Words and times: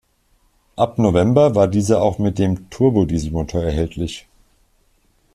Ab 0.77 0.97
November 0.97 1.53
war 1.53 1.67
dieser 1.67 2.01
auch 2.01 2.17
mit 2.17 2.39
dem 2.39 2.71
Turbodieselmotor 2.71 3.61
erhältlich. 3.63 4.25